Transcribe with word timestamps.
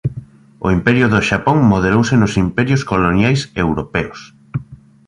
O 0.65 0.67
Imperio 0.77 1.05
do 1.13 1.19
Xapón 1.27 1.57
modelouse 1.71 2.15
nos 2.21 2.33
imperios 2.45 2.85
coloniais 2.91 3.41
europeos. 3.63 4.19